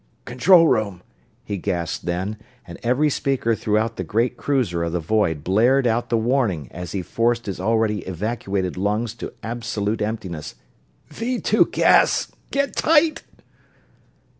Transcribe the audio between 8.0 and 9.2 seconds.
evacuated lungs